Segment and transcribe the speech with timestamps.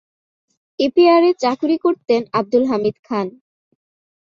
[0.79, 3.27] ইপিআরে চাকুরি করতেন আবদুল হামিদ খান।